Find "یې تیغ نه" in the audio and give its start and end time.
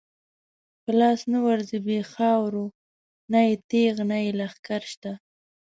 3.47-4.17